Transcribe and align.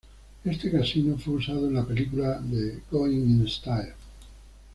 Este 0.43 0.71
casino 0.71 1.15
fue 1.15 1.35
usado 1.35 1.67
en 1.67 1.75
la 1.75 1.85
película 1.85 2.39
de 2.39 2.81
"Going 2.89 3.39
in 3.41 3.47
Style". 3.47 3.93